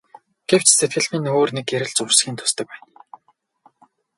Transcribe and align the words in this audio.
Гэвч 0.49 0.67
сэтгэлд 0.77 1.09
минь 1.11 1.31
өөр 1.35 1.49
нэг 1.55 1.65
гэрэл 1.69 1.93
зурсхийн 1.97 2.37
тусдаг 2.37 2.65
байна. 2.69 2.87